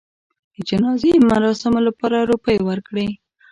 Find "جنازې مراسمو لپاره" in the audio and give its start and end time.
0.69-2.17